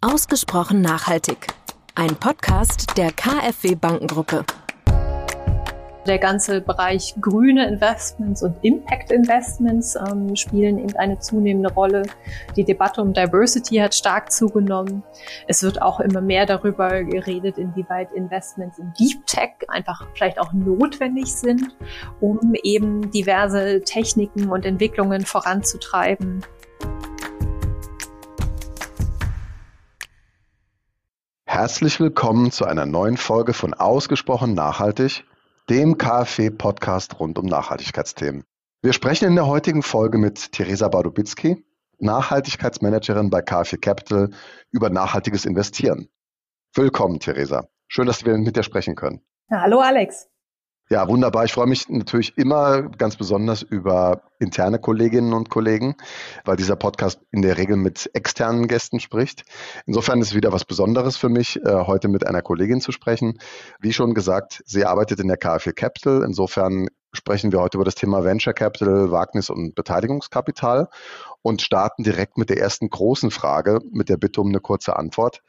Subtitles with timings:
[0.00, 1.48] Ausgesprochen nachhaltig.
[1.96, 4.44] Ein Podcast der KfW Bankengruppe.
[6.06, 12.04] Der ganze Bereich grüne Investments und Impact Investments ähm, spielen eben eine zunehmende Rolle.
[12.54, 15.02] Die Debatte um Diversity hat stark zugenommen.
[15.48, 20.52] Es wird auch immer mehr darüber geredet, inwieweit Investments in Deep Tech einfach vielleicht auch
[20.52, 21.76] notwendig sind,
[22.20, 26.44] um eben diverse Techniken und Entwicklungen voranzutreiben.
[31.60, 35.24] Herzlich willkommen zu einer neuen Folge von Ausgesprochen Nachhaltig,
[35.68, 38.44] dem KfW-Podcast rund um Nachhaltigkeitsthemen.
[38.80, 41.66] Wir sprechen in der heutigen Folge mit Theresa Badobitzki,
[41.98, 44.30] Nachhaltigkeitsmanagerin bei KfW Capital,
[44.70, 46.08] über nachhaltiges Investieren.
[46.74, 47.66] Willkommen, Theresa.
[47.88, 49.20] Schön, dass wir mit dir sprechen können.
[49.50, 50.28] Ja, hallo, Alex.
[50.90, 51.44] Ja, wunderbar.
[51.44, 55.96] Ich freue mich natürlich immer ganz besonders über interne Kolleginnen und Kollegen,
[56.46, 59.44] weil dieser Podcast in der Regel mit externen Gästen spricht.
[59.84, 63.38] Insofern ist es wieder was Besonderes für mich, äh, heute mit einer Kollegin zu sprechen.
[63.80, 66.22] Wie schon gesagt, sie arbeitet in der KfW Capital.
[66.24, 70.88] Insofern sprechen wir heute über das Thema Venture Capital, Wagnis und Beteiligungskapital
[71.42, 75.42] und starten direkt mit der ersten großen Frage mit der Bitte um eine kurze Antwort.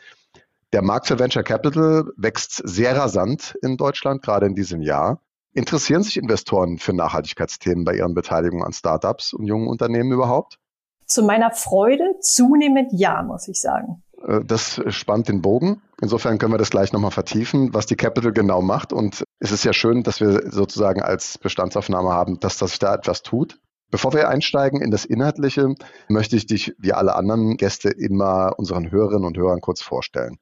[0.74, 5.22] Der Markt für Venture Capital wächst sehr rasant in Deutschland, gerade in diesem Jahr.
[5.60, 10.58] Interessieren sich Investoren für Nachhaltigkeitsthemen bei ihren Beteiligungen an Startups und jungen Unternehmen überhaupt?
[11.06, 14.02] Zu meiner Freude zunehmend ja, muss ich sagen.
[14.26, 15.82] Äh, das spannt den Bogen.
[16.02, 18.94] Insofern können wir das gleich nochmal vertiefen, was die Capital genau macht.
[18.94, 23.22] Und es ist ja schön, dass wir sozusagen als Bestandsaufnahme haben, dass, sich da etwas
[23.22, 23.60] tut.
[23.92, 25.76] Bevor wir einsteigen in das Inhaltliche,
[26.08, 30.38] möchte ich dich wie alle anderen Gäste immer unseren Hörerinnen und Hörern kurz vorstellen.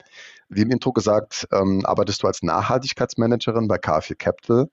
[0.50, 4.70] Wie im Intro gesagt, ähm, arbeitest du als Nachhaltigkeitsmanagerin bei KfW Capital.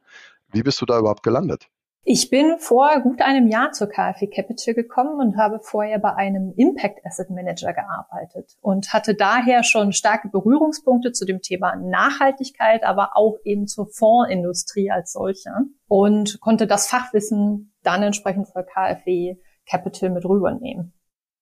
[0.55, 1.69] Wie bist du da überhaupt gelandet?
[2.07, 6.53] Ich bin vor gut einem Jahr zur KfW Capital gekommen und habe vorher bei einem
[6.55, 13.17] Impact Asset Manager gearbeitet und hatte daher schon starke Berührungspunkte zu dem Thema Nachhaltigkeit, aber
[13.17, 20.11] auch eben zur Fondsindustrie als solcher und konnte das Fachwissen dann entsprechend für KfW Capital
[20.11, 20.93] mit rübernehmen.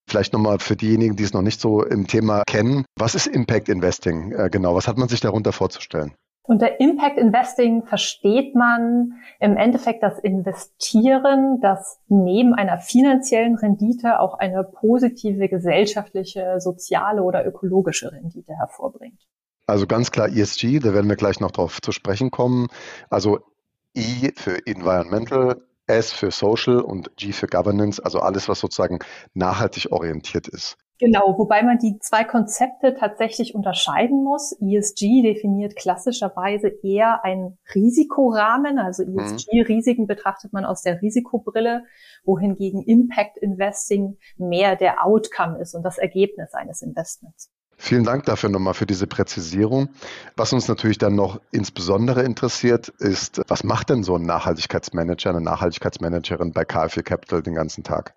[0.09, 2.85] Vielleicht nochmal für diejenigen, die es noch nicht so im Thema kennen.
[2.97, 4.77] Was ist Impact Investing äh, genau?
[4.77, 6.15] Was hat man sich darunter vorzustellen?
[6.45, 14.35] Unter Impact Investing versteht man im Endeffekt das Investieren, das neben einer finanziellen Rendite auch
[14.39, 19.21] eine positive gesellschaftliche, soziale oder ökologische Rendite hervorbringt.
[19.67, 22.67] Also ganz klar ESG, da werden wir gleich noch darauf zu sprechen kommen.
[23.09, 23.39] Also
[23.95, 28.99] E für Environmental, S für Social und G für Governance, also alles, was sozusagen
[29.35, 30.77] nachhaltig orientiert ist.
[31.03, 34.57] Genau, wobei man die zwei Konzepte tatsächlich unterscheiden muss.
[34.61, 39.19] ESG definiert klassischerweise eher einen Risikorahmen, also mhm.
[39.19, 41.83] ESG-Risiken betrachtet man aus der Risikobrille,
[42.25, 47.51] wohingegen Impact Investing mehr der Outcome ist und das Ergebnis eines Investments.
[47.77, 49.89] Vielen Dank dafür nochmal für diese Präzisierung.
[50.37, 55.41] Was uns natürlich dann noch insbesondere interessiert, ist, was macht denn so ein Nachhaltigkeitsmanager, eine
[55.41, 58.15] Nachhaltigkeitsmanagerin bei KfW Capital den ganzen Tag?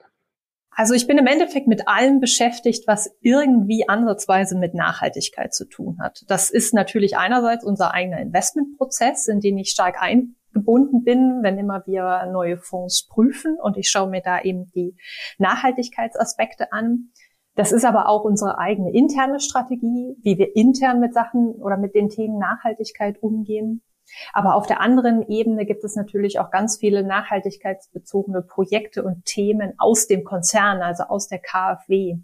[0.78, 6.00] Also ich bin im Endeffekt mit allem beschäftigt, was irgendwie ansatzweise mit Nachhaltigkeit zu tun
[6.02, 6.24] hat.
[6.28, 11.84] Das ist natürlich einerseits unser eigener Investmentprozess, in den ich stark eingebunden bin, wenn immer
[11.86, 14.98] wir neue Fonds prüfen und ich schaue mir da eben die
[15.38, 17.12] Nachhaltigkeitsaspekte an.
[17.56, 21.96] Das ist aber auch unsere eigene interne Strategie, wie wir intern mit Sachen oder mit
[21.96, 23.82] den Themen Nachhaltigkeit umgehen.
[24.34, 29.74] Aber auf der anderen Ebene gibt es natürlich auch ganz viele nachhaltigkeitsbezogene Projekte und Themen
[29.78, 32.18] aus dem Konzern, also aus der KfW,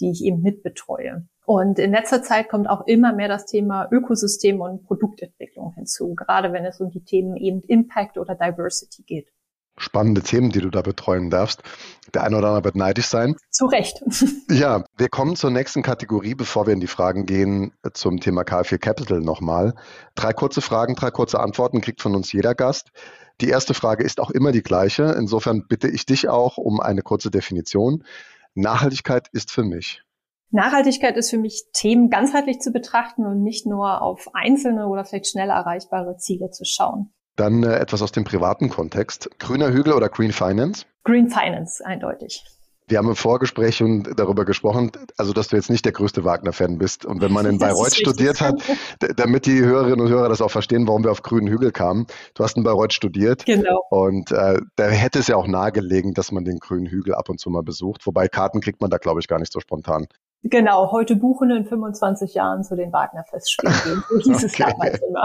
[0.00, 1.26] die ich eben mitbetreue.
[1.44, 6.52] Und in letzter Zeit kommt auch immer mehr das Thema Ökosystem und Produktentwicklung hinzu, gerade
[6.52, 9.28] wenn es um die Themen eben Impact oder Diversity geht
[9.78, 11.62] spannende Themen, die du da betreuen darfst.
[12.14, 13.36] Der eine oder andere wird neidisch sein.
[13.50, 14.02] Zu Recht.
[14.50, 18.78] Ja, wir kommen zur nächsten Kategorie, bevor wir in die Fragen gehen zum Thema KfW
[18.78, 19.74] Capital nochmal.
[20.14, 22.88] Drei kurze Fragen, drei kurze Antworten kriegt von uns jeder Gast.
[23.42, 25.14] Die erste Frage ist auch immer die gleiche.
[25.18, 28.04] Insofern bitte ich dich auch um eine kurze Definition.
[28.54, 30.02] Nachhaltigkeit ist für mich.
[30.50, 35.28] Nachhaltigkeit ist für mich, Themen ganzheitlich zu betrachten und nicht nur auf einzelne oder vielleicht
[35.28, 37.12] schnell erreichbare Ziele zu schauen.
[37.38, 39.30] Dann äh, etwas aus dem privaten Kontext.
[39.38, 40.86] Grüner Hügel oder Green Finance?
[41.04, 42.44] Green Finance, eindeutig.
[42.88, 46.78] Wir haben im Vorgespräch schon darüber gesprochen, also dass du jetzt nicht der größte Wagner-Fan
[46.78, 47.04] bist.
[47.04, 48.54] Und wenn man in Bayreuth studiert hat,
[49.16, 52.06] damit die Hörerinnen und Hörer das auch verstehen, warum wir auf grünen Hügel kamen.
[52.34, 53.44] Du hast in Bayreuth studiert.
[53.44, 53.84] Genau.
[53.90, 57.38] Und äh, da hätte es ja auch nahegelegen, dass man den grünen Hügel ab und
[57.38, 58.04] zu mal besucht.
[58.06, 60.08] Wobei Karten kriegt man da, glaube ich, gar nicht so spontan.
[60.44, 64.04] Genau, heute buchen in 25 Jahren zu den Wagner Festspielen gehen.
[64.08, 64.46] So hieß okay.
[64.46, 65.24] es damals immer.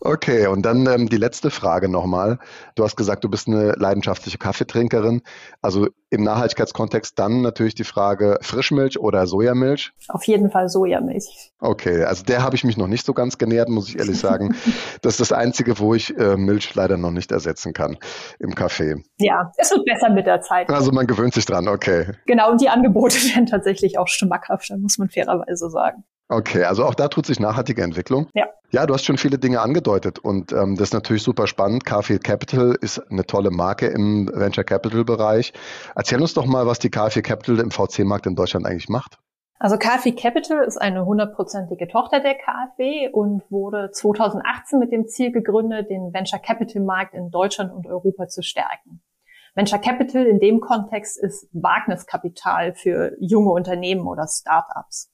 [0.00, 2.38] Okay, und dann ähm, die letzte Frage nochmal.
[2.74, 5.20] Du hast gesagt, du bist eine leidenschaftliche Kaffeetrinkerin.
[5.60, 9.92] Also im Nachhaltigkeitskontext dann natürlich die Frage Frischmilch oder Sojamilch?
[10.08, 11.52] Auf jeden Fall Sojamilch.
[11.60, 14.54] Okay, also der habe ich mich noch nicht so ganz genähert, muss ich ehrlich sagen.
[15.02, 17.98] das ist das Einzige, wo ich äh, Milch leider noch nicht ersetzen kann
[18.38, 18.96] im Kaffee.
[19.18, 20.70] Ja, es wird besser mit der Zeit.
[20.70, 22.12] Also man gewöhnt sich dran, okay.
[22.26, 26.04] Genau, und die Angebote werden tatsächlich auch schmackhaft schmackhafter, muss man fairerweise sagen.
[26.28, 28.28] Okay, also auch da tut sich nachhaltige Entwicklung.
[28.34, 28.46] Ja.
[28.70, 31.84] Ja, du hast schon viele Dinge angedeutet und ähm, das ist natürlich super spannend.
[31.84, 35.52] Carfield Capital ist eine tolle Marke im Venture Capital Bereich.
[35.94, 39.18] Erzähl uns doch mal, was die Carfield Capital im VC-Markt in Deutschland eigentlich macht.
[39.60, 45.30] Also KfW Capital ist eine hundertprozentige Tochter der KfW und wurde 2018 mit dem Ziel
[45.30, 49.02] gegründet, den Venture Capital Markt in Deutschland und Europa zu stärken.
[49.54, 55.12] Venture Capital in dem Kontext ist Wagniskapital für junge Unternehmen oder Startups.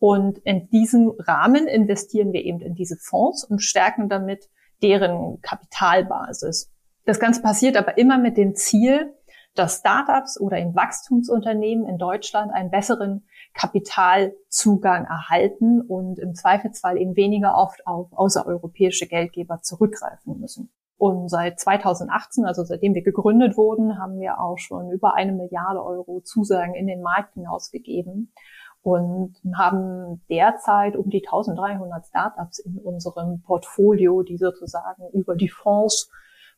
[0.00, 4.48] Und in diesem Rahmen investieren wir eben in diese Fonds und stärken damit
[4.82, 6.72] deren Kapitalbasis.
[7.04, 9.14] Das Ganze passiert aber immer mit dem Ziel,
[9.54, 17.16] dass Startups oder in Wachstumsunternehmen in Deutschland einen besseren Kapitalzugang erhalten und im Zweifelsfall eben
[17.16, 20.70] weniger oft auf außereuropäische Geldgeber zurückgreifen müssen.
[21.00, 25.82] Und seit 2018, also seitdem wir gegründet wurden, haben wir auch schon über eine Milliarde
[25.82, 28.34] Euro Zusagen in den Markt hinausgegeben
[28.82, 36.10] und haben derzeit um die 1300 Startups in unserem Portfolio, die sozusagen über die Fonds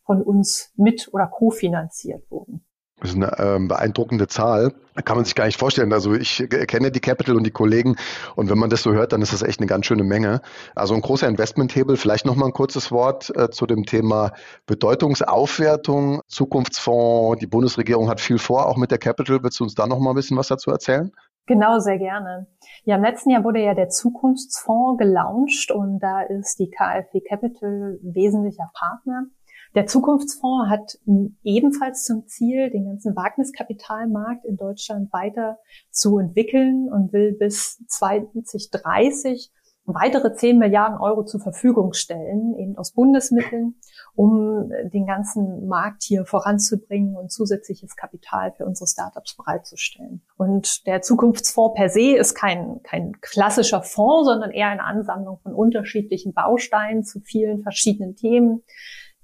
[0.05, 2.65] von uns mit oder kofinanziert wurden.
[3.03, 4.73] Das ist eine ähm, beeindruckende Zahl.
[5.05, 5.93] Kann man sich gar nicht vorstellen.
[5.93, 7.97] Also ich kenne die Capital und die Kollegen
[8.37, 10.41] und wenn man das so hört, dann ist das echt eine ganz schöne Menge.
[10.77, 11.97] Also ein großer Investmenthebel.
[11.97, 14.31] Vielleicht noch mal ein kurzes Wort äh, zu dem Thema
[14.67, 17.41] Bedeutungsaufwertung, Zukunftsfonds.
[17.41, 19.43] Die Bundesregierung hat viel vor, auch mit der Capital.
[19.43, 21.11] Willst du uns da noch mal ein bisschen was dazu erzählen?
[21.47, 22.47] Genau, sehr gerne.
[22.85, 27.99] Ja, im letzten Jahr wurde ja der Zukunftsfonds gelauncht und da ist die KfW Capital
[28.03, 29.25] wesentlicher Partner.
[29.75, 30.99] Der Zukunftsfonds hat
[31.45, 35.59] ebenfalls zum Ziel, den ganzen Wagniskapitalmarkt in Deutschland weiter
[35.91, 39.51] zu entwickeln und will bis 2030
[39.85, 43.75] weitere 10 Milliarden Euro zur Verfügung stellen, eben aus Bundesmitteln,
[44.15, 50.23] um den ganzen Markt hier voranzubringen und zusätzliches Kapital für unsere Startups bereitzustellen.
[50.37, 55.53] Und der Zukunftsfonds per se ist kein, kein klassischer Fonds, sondern eher eine Ansammlung von
[55.53, 58.63] unterschiedlichen Bausteinen zu vielen verschiedenen Themen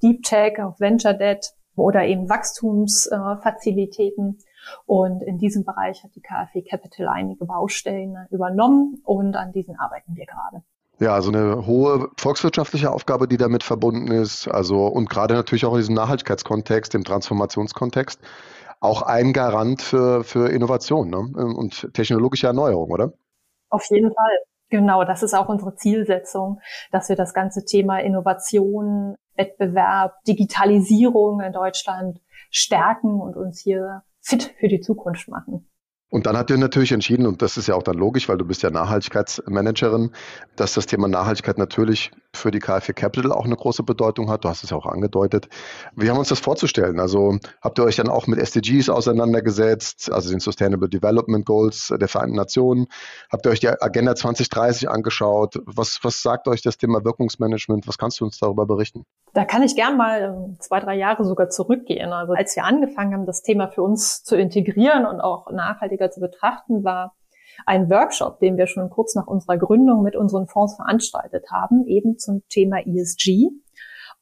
[0.03, 4.39] Deep Tech, auf Venture Debt oder eben Wachstumsfazilitäten.
[4.87, 10.15] Und in diesem Bereich hat die KfW Capital einige Baustellen übernommen und an diesen arbeiten
[10.15, 10.63] wir gerade.
[11.01, 14.49] Ja, also eine hohe volkswirtschaftliche Aufgabe, die damit verbunden ist.
[14.49, 18.21] Also und gerade natürlich auch in diesem Nachhaltigkeitskontext, im Transformationskontext,
[18.81, 21.19] auch ein Garant für, für Innovation ne?
[21.19, 23.13] und technologische Erneuerung, oder?
[23.71, 24.39] Auf jeden Fall.
[24.71, 26.61] Genau, das ist auch unsere Zielsetzung,
[26.93, 32.21] dass wir das ganze Thema Innovation, Wettbewerb, Digitalisierung in Deutschland
[32.51, 35.69] stärken und uns hier fit für die Zukunft machen.
[36.11, 38.47] Und dann hat ihr natürlich entschieden, und das ist ja auch dann logisch, weil du
[38.47, 40.13] bist ja Nachhaltigkeitsmanagerin,
[40.57, 44.45] dass das Thema Nachhaltigkeit natürlich für die KfW Capital auch eine große Bedeutung hat.
[44.45, 45.49] Du hast es ja auch angedeutet.
[45.95, 47.01] Wie haben wir uns das vorzustellen?
[47.01, 52.09] Also habt ihr euch dann auch mit SDGs auseinandergesetzt, also den Sustainable Development Goals der
[52.09, 52.87] Vereinten Nationen?
[53.31, 55.61] Habt ihr euch die Agenda 2030 angeschaut?
[55.67, 57.87] Was, was sagt euch das Thema Wirkungsmanagement?
[57.87, 59.05] Was kannst du uns darüber berichten?
[59.35, 62.13] Da kann ich gern mal ähm, zwei, drei Jahre sogar zurückgehen.
[62.13, 66.21] Also als wir angefangen haben, das Thema für uns zu integrieren und auch nachhaltiger zu
[66.21, 67.15] betrachten, war
[67.67, 72.19] ein Workshop, den wir schon kurz nach unserer Gründung mit unseren Fonds veranstaltet haben, eben
[72.19, 73.51] zum Thema ESG.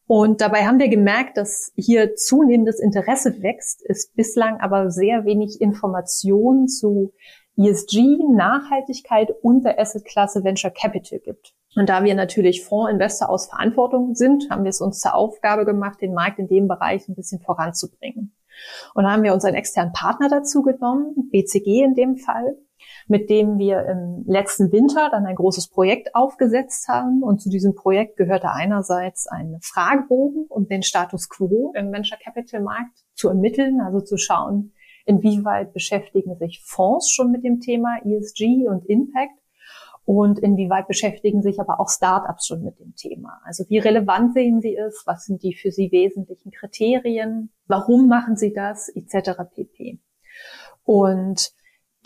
[0.07, 5.61] Und dabei haben wir gemerkt, dass hier zunehmendes Interesse wächst, es bislang aber sehr wenig
[5.61, 7.13] Informationen zu
[7.57, 11.55] ESG, Nachhaltigkeit und der Assetklasse Venture Capital gibt.
[11.75, 16.01] Und da wir natürlich Fondsinvestor aus Verantwortung sind, haben wir es uns zur Aufgabe gemacht,
[16.01, 18.35] den Markt in dem Bereich ein bisschen voranzubringen.
[18.95, 22.57] Und da haben wir uns einen externen Partner dazu genommen, BCG in dem Fall,
[23.09, 27.23] mit dem wir im letzten Winter dann ein großes Projekt aufgesetzt haben.
[27.23, 32.63] Und zu diesem Projekt gehörte einerseits ein Fragebogen, um den Status quo im Venture Capital
[32.63, 34.73] Markt zu ermitteln, also zu schauen,
[35.05, 39.39] inwieweit beschäftigen sich Fonds schon mit dem Thema ESG und Impact
[40.05, 43.41] und inwieweit beschäftigen sich aber auch Startups schon mit dem Thema.
[43.45, 48.37] Also wie relevant sehen sie es, was sind die für sie wesentlichen Kriterien, warum machen
[48.37, 49.33] sie das, etc.
[49.53, 49.99] pp.
[50.85, 51.56] Und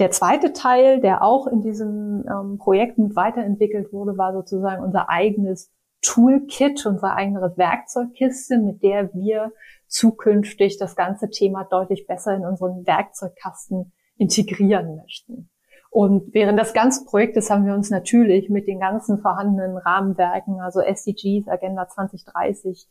[0.00, 5.09] der zweite Teil, der auch in diesem ähm, Projekt mit weiterentwickelt wurde, war sozusagen unser
[5.11, 5.71] eigenes
[6.02, 9.52] Toolkit, unsere eigene Werkzeugkiste, mit der wir
[9.87, 15.50] zukünftig das ganze Thema deutlich besser in unseren Werkzeugkasten integrieren möchten.
[15.90, 20.80] Und während des ganzen Projektes haben wir uns natürlich mit den ganzen vorhandenen Rahmenwerken, also
[20.80, 22.88] SDGs, Agenda 2030,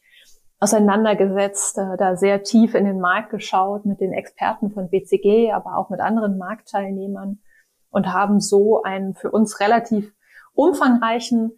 [0.59, 5.77] auseinandergesetzt, äh, da sehr tief in den Markt geschaut mit den Experten von BCG, aber
[5.77, 7.39] auch mit anderen Marktteilnehmern
[7.89, 10.13] und haben so einen für uns relativ
[10.53, 11.57] umfangreichen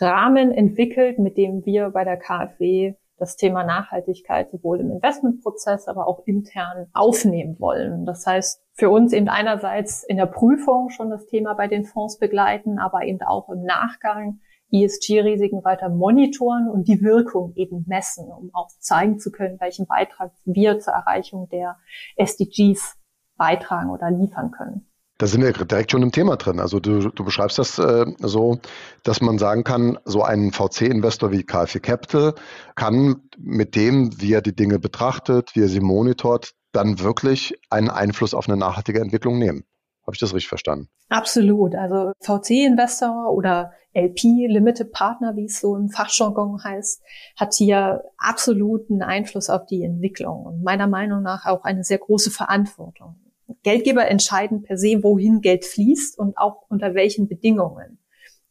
[0.00, 6.06] Rahmen entwickelt, mit dem wir bei der KfW das Thema Nachhaltigkeit sowohl im Investmentprozess, aber
[6.06, 8.04] auch intern aufnehmen wollen.
[8.04, 12.18] Das heißt, für uns eben einerseits in der Prüfung schon das Thema bei den Fonds
[12.18, 14.40] begleiten, aber eben auch im Nachgang
[14.72, 20.32] ESG-Risiken weiter monitoren und die Wirkung eben messen, um auch zeigen zu können, welchen Beitrag
[20.44, 21.76] wir zur Erreichung der
[22.16, 22.96] SDGs
[23.36, 24.86] beitragen oder liefern können.
[25.18, 26.60] Da sind wir direkt schon im Thema drin.
[26.60, 28.58] Also du, du beschreibst das äh, so,
[29.02, 32.34] dass man sagen kann, so ein VC-Investor wie KfW Capital
[32.74, 37.88] kann mit dem, wie er die Dinge betrachtet, wie er sie monitort, dann wirklich einen
[37.88, 39.64] Einfluss auf eine nachhaltige Entwicklung nehmen.
[40.06, 40.88] Habe ich das richtig verstanden?
[41.08, 41.74] Absolut.
[41.74, 47.02] Also VC-Investor oder LP, Limited Partner, wie es so im Fachjargon heißt,
[47.36, 52.30] hat hier absoluten Einfluss auf die Entwicklung und meiner Meinung nach auch eine sehr große
[52.30, 53.16] Verantwortung.
[53.62, 57.98] Geldgeber entscheiden per se, wohin Geld fließt und auch unter welchen Bedingungen.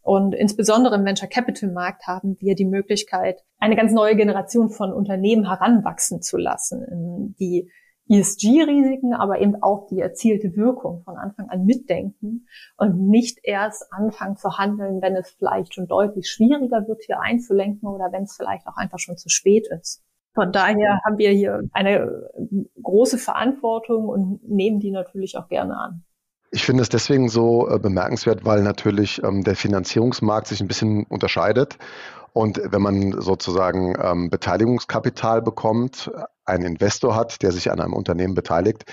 [0.02, 4.94] Und insbesondere im Venture Capital Markt haben wir die Möglichkeit, eine ganz neue Generation von
[4.94, 7.72] Unternehmen heranwachsen zu lassen, die
[8.08, 12.48] ESG-Risiken, aber eben auch die erzielte Wirkung von Anfang an mitdenken
[12.78, 17.90] und nicht erst anfangen zu handeln, wenn es vielleicht schon deutlich schwieriger wird, hier einzulenken
[17.90, 20.04] oder wenn es vielleicht auch einfach schon zu spät ist.
[20.36, 22.30] Von daher haben wir hier eine
[22.82, 26.04] große Verantwortung und nehmen die natürlich auch gerne an.
[26.52, 31.06] Ich finde es deswegen so äh, bemerkenswert, weil natürlich ähm, der Finanzierungsmarkt sich ein bisschen
[31.06, 31.78] unterscheidet.
[32.34, 36.12] Und wenn man sozusagen ähm, Beteiligungskapital bekommt,
[36.46, 38.86] einen Investor hat, der sich an einem Unternehmen beteiligt,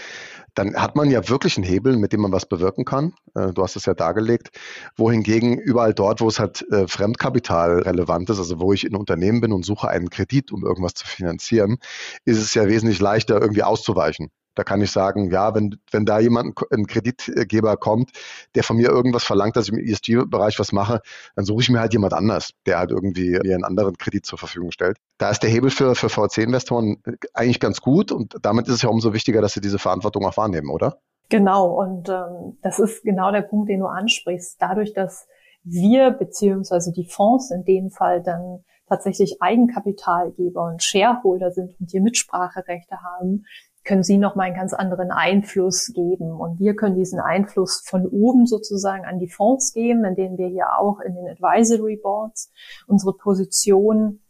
[0.54, 3.14] dann hat man ja wirklich einen Hebel, mit dem man was bewirken kann.
[3.34, 4.50] Äh, du hast es ja dargelegt.
[4.96, 9.40] Wohingegen überall dort, wo es halt äh, Fremdkapital relevant ist, also wo ich in Unternehmen
[9.40, 11.78] bin und suche einen Kredit, um irgendwas zu finanzieren,
[12.24, 14.30] ist es ja wesentlich leichter, irgendwie auszuweichen.
[14.54, 18.10] Da kann ich sagen, ja, wenn, wenn da jemand, ein Kreditgeber kommt,
[18.54, 21.00] der von mir irgendwas verlangt, dass ich im ESG-Bereich was mache,
[21.36, 24.38] dann suche ich mir halt jemand anders, der halt irgendwie mir einen anderen Kredit zur
[24.38, 24.98] Verfügung stellt.
[25.18, 28.88] Da ist der Hebel für, für VC-Investoren eigentlich ganz gut und damit ist es ja
[28.88, 30.98] umso wichtiger, dass sie diese Verantwortung auch wahrnehmen, oder?
[31.28, 34.56] Genau, und ähm, das ist genau der Punkt, den du ansprichst.
[34.60, 35.26] Dadurch, dass
[35.64, 42.02] wir beziehungsweise die Fonds in dem Fall dann tatsächlich Eigenkapitalgeber und Shareholder sind und hier
[42.02, 43.46] Mitspracherechte haben,
[43.84, 46.30] können Sie noch mal einen ganz anderen Einfluss geben.
[46.30, 50.78] Und wir können diesen Einfluss von oben sozusagen an die Fonds geben, indem wir hier
[50.78, 52.52] auch in den Advisory Boards
[52.86, 54.20] unsere Position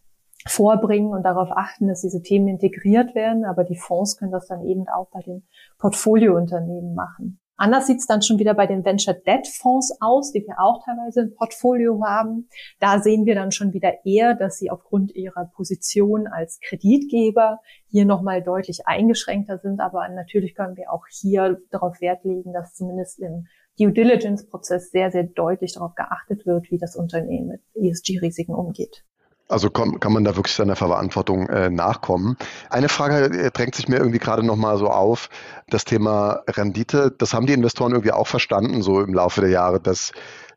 [0.47, 3.45] vorbringen und darauf achten, dass diese Themen integriert werden.
[3.45, 5.45] Aber die Fonds können das dann eben auch bei den
[5.79, 7.39] Portfoliounternehmen machen.
[7.63, 10.85] Anders sieht es dann schon wieder bei den Venture Debt Fonds aus, die wir auch
[10.85, 12.49] teilweise im Portfolio haben.
[12.81, 18.05] Da sehen wir dann schon wieder eher, dass sie aufgrund ihrer Position als Kreditgeber hier
[18.05, 19.79] nochmal deutlich eingeschränkter sind.
[19.79, 23.47] Aber natürlich können wir auch hier darauf Wert legen, dass zumindest im
[23.79, 29.05] Due Diligence Prozess sehr, sehr deutlich darauf geachtet wird, wie das Unternehmen mit ESG-Risiken umgeht.
[29.53, 32.37] Also kann, kann man da wirklich seiner Verantwortung äh, nachkommen.
[32.71, 35.29] Eine Frage äh, drängt sich mir irgendwie gerade nochmal so auf,
[35.69, 37.15] das Thema Rendite.
[37.17, 40.13] Das haben die Investoren irgendwie auch verstanden, so im Laufe der Jahre, dass,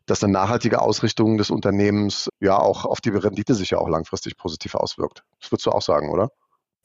[0.06, 4.38] dass eine nachhaltige Ausrichtung des Unternehmens ja auch auf die Rendite sich ja auch langfristig
[4.38, 5.22] positiv auswirkt.
[5.40, 6.30] Das würdest du auch sagen, oder?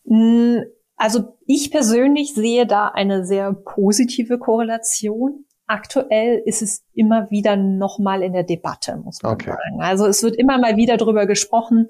[0.06, 0.64] Hm,
[0.98, 8.22] also ich persönlich sehe da eine sehr positive Korrelation aktuell ist es immer wieder nochmal
[8.22, 9.52] in der Debatte, muss man okay.
[9.52, 9.82] sagen.
[9.82, 11.88] Also es wird immer mal wieder darüber gesprochen,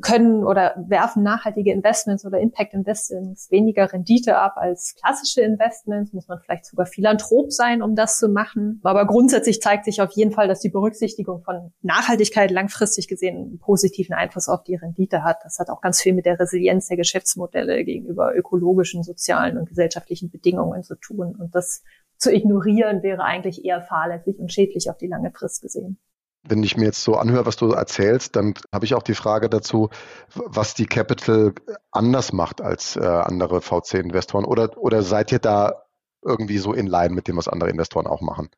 [0.00, 6.12] können oder werfen nachhaltige Investments oder Impact Investments weniger Rendite ab als klassische Investments?
[6.12, 8.80] Muss man vielleicht sogar Philanthrop sein, um das zu machen?
[8.82, 13.58] Aber grundsätzlich zeigt sich auf jeden Fall, dass die Berücksichtigung von Nachhaltigkeit langfristig gesehen einen
[13.58, 15.38] positiven Einfluss auf die Rendite hat.
[15.44, 20.30] Das hat auch ganz viel mit der Resilienz der Geschäftsmodelle gegenüber ökologischen, sozialen und gesellschaftlichen
[20.30, 21.36] Bedingungen zu tun.
[21.38, 21.82] Und das
[22.18, 25.98] zu ignorieren wäre eigentlich eher fahrlässig und schädlich auf die lange Frist gesehen.
[26.46, 29.48] Wenn ich mir jetzt so anhöre, was du erzählst, dann habe ich auch die Frage
[29.48, 29.88] dazu,
[30.34, 31.54] was die Capital
[31.90, 34.44] anders macht als äh, andere VC-Investoren.
[34.44, 35.84] Oder, oder seid ihr da
[36.22, 38.50] irgendwie so in Line mit dem, was andere Investoren auch machen?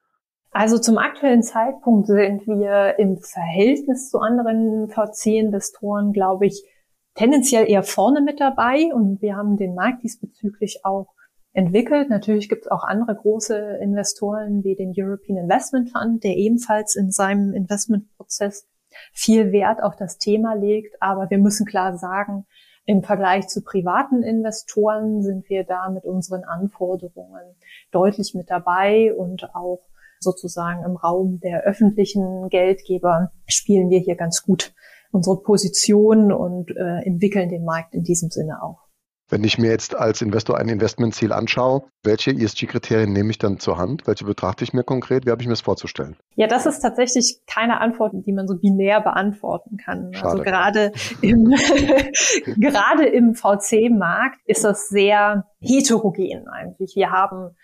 [0.50, 6.64] Also zum aktuellen Zeitpunkt sind wir im Verhältnis zu anderen VC-Investoren, glaube ich,
[7.14, 11.08] tendenziell eher vorne mit dabei und wir haben den Markt diesbezüglich auch
[11.56, 12.10] entwickelt.
[12.10, 17.10] Natürlich gibt es auch andere große Investoren wie den European Investment Fund, der ebenfalls in
[17.10, 18.68] seinem Investmentprozess
[19.12, 21.00] viel Wert auf das Thema legt.
[21.00, 22.44] Aber wir müssen klar sagen,
[22.84, 27.56] im Vergleich zu privaten Investoren sind wir da mit unseren Anforderungen
[27.90, 29.80] deutlich mit dabei und auch
[30.20, 34.74] sozusagen im Raum der öffentlichen Geldgeber spielen wir hier ganz gut
[35.10, 38.85] unsere Position und äh, entwickeln den Markt in diesem Sinne auch.
[39.28, 43.76] Wenn ich mir jetzt als Investor ein Investmentziel anschaue, welche ESG-Kriterien nehme ich dann zur
[43.76, 44.06] Hand?
[44.06, 45.26] Welche betrachte ich mir konkret?
[45.26, 46.16] Wie habe ich mir das vorzustellen?
[46.36, 50.12] Ja, das ist tatsächlich keine Antwort, die man so binär beantworten kann.
[50.14, 50.28] Schade.
[50.28, 50.92] Also gerade
[51.22, 51.52] im,
[52.56, 56.94] gerade im VC-Markt ist das sehr heterogen eigentlich.
[56.94, 57.56] Wir haben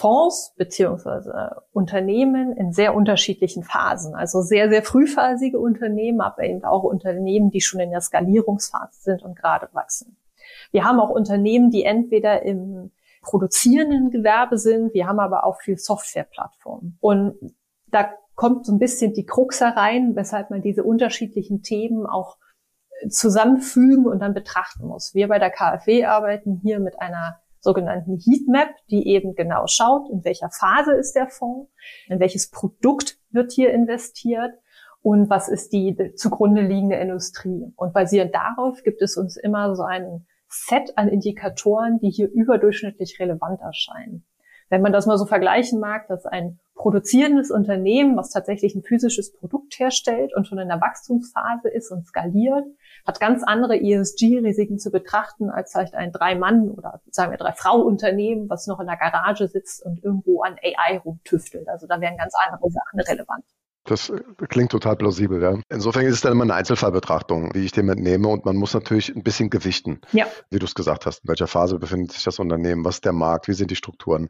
[0.00, 4.14] Fonds beziehungsweise Unternehmen in sehr unterschiedlichen Phasen.
[4.14, 9.22] Also sehr, sehr frühphasige Unternehmen, aber eben auch Unternehmen, die schon in der Skalierungsphase sind
[9.22, 10.16] und gerade wachsen.
[10.70, 15.76] Wir haben auch Unternehmen, die entweder im produzierenden Gewerbe sind, wir haben aber auch viel
[15.76, 16.96] Softwareplattformen.
[17.00, 17.34] Und
[17.88, 22.38] da kommt so ein bisschen die Krux herein, weshalb man diese unterschiedlichen Themen auch
[23.08, 25.14] zusammenfügen und dann betrachten muss.
[25.14, 30.24] Wir bei der KfW arbeiten hier mit einer sogenannten Heatmap, die eben genau schaut, in
[30.24, 31.70] welcher Phase ist der Fonds,
[32.08, 34.52] in welches Produkt wird hier investiert
[35.02, 37.72] und was ist die zugrunde liegende Industrie.
[37.76, 43.18] Und basierend darauf gibt es uns immer so einen Set an Indikatoren, die hier überdurchschnittlich
[43.20, 44.24] relevant erscheinen.
[44.68, 49.32] Wenn man das mal so vergleichen mag, dass ein produzierendes Unternehmen, was tatsächlich ein physisches
[49.32, 52.64] Produkt herstellt und schon in der Wachstumsphase ist und skaliert,
[53.04, 58.66] hat ganz andere ESG-Risiken zu betrachten als vielleicht ein Drei-Mann- oder sagen wir Drei-Frau-Unternehmen, was
[58.66, 61.68] noch in der Garage sitzt und irgendwo an AI rumtüftelt.
[61.68, 63.44] Also da wären ganz andere Sachen relevant.
[63.90, 64.12] Das
[64.48, 65.58] klingt total plausibel, ja.
[65.68, 68.28] Insofern ist es dann immer eine Einzelfallbetrachtung, wie ich dem entnehme.
[68.28, 70.28] Und man muss natürlich ein bisschen gewichten, ja.
[70.48, 71.24] wie du es gesagt hast.
[71.24, 72.84] In welcher Phase befindet sich das Unternehmen?
[72.84, 73.48] Was ist der Markt?
[73.48, 74.28] Wie sind die Strukturen?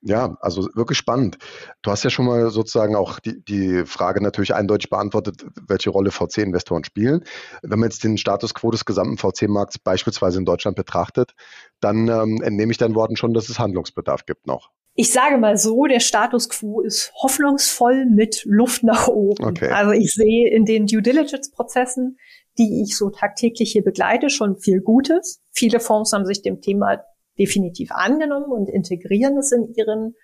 [0.00, 1.38] Ja, also wirklich spannend.
[1.82, 6.10] Du hast ja schon mal sozusagen auch die, die Frage natürlich eindeutig beantwortet, welche Rolle
[6.10, 7.22] VC-Investoren spielen.
[7.62, 11.34] Wenn man jetzt den Status quo des gesamten VC-Markts beispielsweise in Deutschland betrachtet,
[11.78, 15.56] dann ähm, entnehme ich deinen Worten schon, dass es Handlungsbedarf gibt noch ich sage mal
[15.56, 19.44] so, der Status quo ist hoffnungsvoll mit Luft nach oben.
[19.44, 19.70] Okay.
[19.70, 22.18] Also ich sehe in den Due Diligence-Prozessen,
[22.58, 25.40] die ich so tagtäglich hier begleite, schon viel Gutes.
[25.52, 27.04] Viele Fonds haben sich dem Thema
[27.38, 30.16] definitiv angenommen und integrieren es in ihren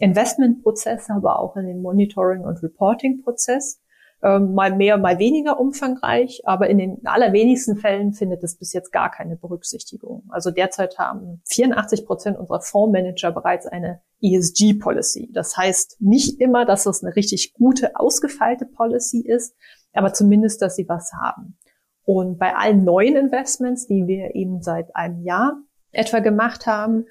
[0.00, 3.80] Investmentprozess, aber auch in den Monitoring- und Reporting-Prozess
[4.22, 8.90] ähm, mal mehr, mal weniger umfangreich, aber in den allerwenigsten Fällen findet es bis jetzt
[8.90, 10.24] gar keine Berücksichtigung.
[10.30, 15.30] Also derzeit haben 84 Prozent unserer Fondsmanager bereits eine ESG-Policy.
[15.32, 19.54] Das heißt nicht immer, dass das eine richtig gute, ausgefeilte Policy ist,
[19.92, 21.58] aber zumindest, dass sie was haben.
[22.04, 25.60] Und bei allen neuen Investments, die wir eben seit einem Jahr
[25.92, 27.06] etwa gemacht haben,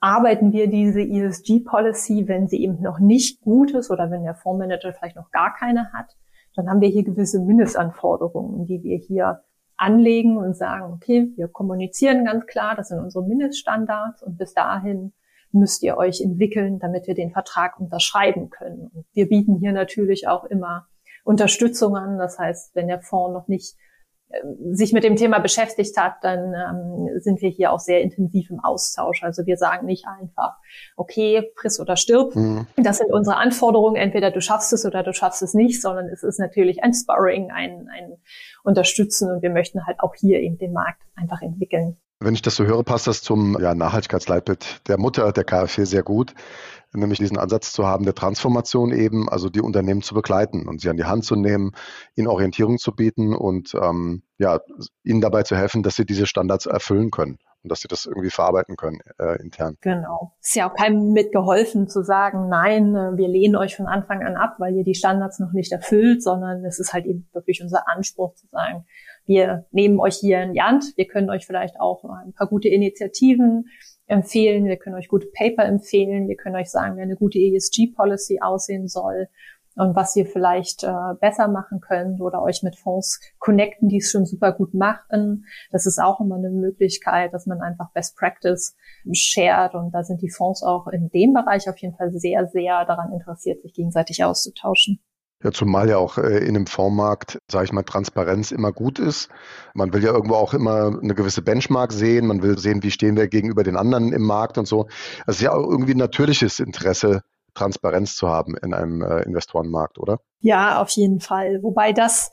[0.00, 4.94] arbeiten wir diese ESG-Policy, wenn sie eben noch nicht gut ist oder wenn der Fondsmanager
[4.94, 6.16] vielleicht noch gar keine hat,
[6.60, 9.40] dann haben wir hier gewisse Mindestanforderungen, die wir hier
[9.76, 15.14] anlegen und sagen, okay, wir kommunizieren ganz klar, das sind unsere Mindeststandards und bis dahin
[15.52, 18.90] müsst ihr euch entwickeln, damit wir den Vertrag unterschreiben können.
[18.92, 20.86] Und wir bieten hier natürlich auch immer
[21.24, 22.18] Unterstützung an.
[22.18, 23.74] Das heißt, wenn der Fonds noch nicht
[24.72, 28.60] sich mit dem Thema beschäftigt hat, dann ähm, sind wir hier auch sehr intensiv im
[28.60, 29.22] Austausch.
[29.22, 30.56] Also wir sagen nicht einfach,
[30.96, 32.36] okay, friss oder stirb.
[32.36, 32.66] Mhm.
[32.76, 33.96] Das sind unsere Anforderungen.
[33.96, 37.50] Entweder du schaffst es oder du schaffst es nicht, sondern es ist natürlich ein Sparring,
[37.50, 38.18] ein, ein
[38.62, 41.96] Unterstützen und wir möchten halt auch hier eben den Markt einfach entwickeln.
[42.22, 46.02] Wenn ich das so höre, passt das zum ja, Nachhaltigkeitsleitbild der Mutter der KfW sehr
[46.02, 46.34] gut
[46.92, 50.88] nämlich diesen Ansatz zu haben der Transformation eben, also die Unternehmen zu begleiten und sie
[50.88, 51.72] an die Hand zu nehmen,
[52.16, 54.60] ihnen Orientierung zu bieten und ähm, ja,
[55.04, 58.30] ihnen dabei zu helfen, dass sie diese Standards erfüllen können und dass sie das irgendwie
[58.30, 59.76] verarbeiten können äh, intern.
[59.80, 60.32] Genau.
[60.40, 64.36] Ist ja auch keinem mitgeholfen zu sagen, nein, äh, wir lehnen euch von Anfang an
[64.36, 67.88] ab, weil ihr die Standards noch nicht erfüllt, sondern es ist halt eben wirklich unser
[67.88, 68.86] Anspruch zu sagen,
[69.26, 72.68] wir nehmen euch hier in die Hand, wir können euch vielleicht auch ein paar gute
[72.68, 73.66] Initiativen
[74.10, 78.40] empfehlen, wir können euch gute Paper empfehlen, wir können euch sagen, wie eine gute ESG-Policy
[78.40, 79.28] aussehen soll
[79.76, 84.10] und was ihr vielleicht äh, besser machen könnt oder euch mit Fonds connecten, die es
[84.10, 85.46] schon super gut machen.
[85.70, 88.76] Das ist auch immer eine Möglichkeit, dass man einfach Best Practice
[89.12, 92.84] shared und da sind die Fonds auch in dem Bereich auf jeden Fall sehr, sehr
[92.84, 95.00] daran interessiert, sich gegenseitig auszutauschen.
[95.42, 99.30] Ja, zumal ja auch äh, in einem Fondsmarkt, sage ich mal, Transparenz immer gut ist.
[99.72, 102.26] Man will ja irgendwo auch immer eine gewisse Benchmark sehen.
[102.26, 104.86] Man will sehen, wie stehen wir gegenüber den anderen im Markt und so.
[105.26, 107.22] Es ist ja auch irgendwie ein natürliches Interesse,
[107.54, 110.20] Transparenz zu haben in einem äh, Investorenmarkt, oder?
[110.40, 111.62] Ja, auf jeden Fall.
[111.62, 112.32] Wobei das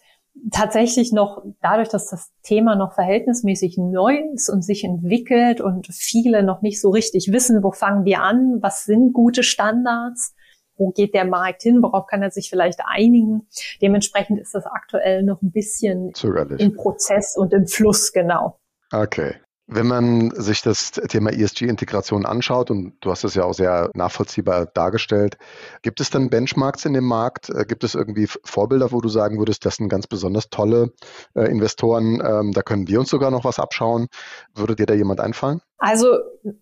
[0.51, 6.43] tatsächlich noch dadurch, dass das Thema noch verhältnismäßig neu ist und sich entwickelt und viele
[6.43, 10.35] noch nicht so richtig wissen, wo fangen wir an, was sind gute Standards,
[10.77, 13.47] wo geht der Markt hin, worauf kann er sich vielleicht einigen.
[13.81, 16.59] Dementsprechend ist das aktuell noch ein bisschen Zögerlich.
[16.59, 18.59] im Prozess und im Fluss, genau.
[18.91, 19.35] Okay.
[19.69, 24.65] Wenn man sich das Thema ESG-Integration anschaut, und du hast es ja auch sehr nachvollziehbar
[24.65, 25.37] dargestellt,
[25.81, 27.49] gibt es dann Benchmarks in dem Markt?
[27.49, 30.93] Äh, gibt es irgendwie Vorbilder, wo du sagen würdest, das sind ganz besonders tolle
[31.35, 34.07] äh, Investoren, ähm, da können wir uns sogar noch was abschauen?
[34.55, 35.59] Würde dir da jemand einfallen?
[35.79, 36.07] Also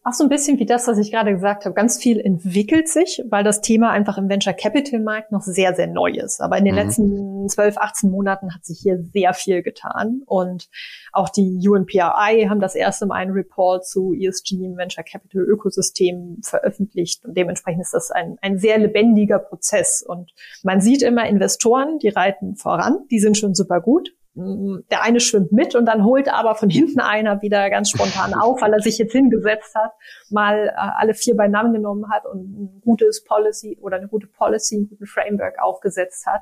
[0.03, 1.73] auch so ein bisschen wie das, was ich gerade gesagt habe.
[1.73, 5.87] Ganz viel entwickelt sich, weil das Thema einfach im Venture Capital Markt noch sehr, sehr
[5.87, 6.41] neu ist.
[6.41, 6.81] Aber in den mhm.
[6.81, 10.21] letzten 12, 18 Monaten hat sich hier sehr viel getan.
[10.25, 10.67] Und
[11.13, 16.41] auch die UNPRI haben das erste Mal einen Report zu ESG im Venture Capital Ökosystem
[16.43, 17.23] veröffentlicht.
[17.23, 20.03] Und dementsprechend ist das ein, ein sehr lebendiger Prozess.
[20.05, 25.21] Und man sieht immer Investoren, die reiten voran, die sind schon super gut der eine
[25.21, 28.81] schwimmt mit und dann holt aber von hinten einer wieder ganz spontan auf, weil er
[28.81, 29.93] sich jetzt hingesetzt hat,
[30.29, 34.75] mal äh, alle vier beieinander genommen hat und ein gutes Policy oder eine gute Policy,
[34.75, 36.41] einen guten Framework aufgesetzt hat.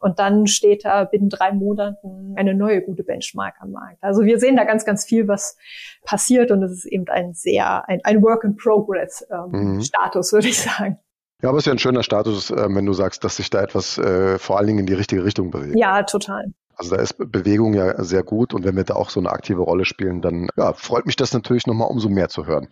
[0.00, 3.98] Und dann steht da binnen drei Monaten eine neue gute Benchmark am Markt.
[4.02, 5.58] Also wir sehen da ganz, ganz viel, was
[6.04, 9.80] passiert und es ist eben ein sehr, ein, ein Work in Progress ähm, mhm.
[9.82, 10.98] Status, würde ich sagen.
[11.42, 13.62] Ja, aber es ist ja ein schöner Status, äh, wenn du sagst, dass sich da
[13.62, 15.76] etwas äh, vor allen Dingen in die richtige Richtung bewegt.
[15.76, 16.54] Ja, total.
[16.76, 19.62] Also da ist Bewegung ja sehr gut und wenn wir da auch so eine aktive
[19.62, 22.68] Rolle spielen, dann ja, freut mich das natürlich nochmal umso mehr zu hören.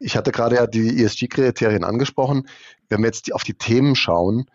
[0.00, 2.48] Ich hatte gerade ja die ESG-Kriterien angesprochen.
[2.88, 4.46] Wenn wir jetzt auf die Themen schauen,